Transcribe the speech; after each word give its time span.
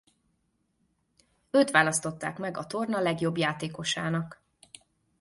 Őt 1.51 1.71
választották 1.71 2.37
meg 2.37 2.57
a 2.57 2.65
torna 2.65 2.99
legjobb 2.99 3.37
játékosának. 3.37 4.41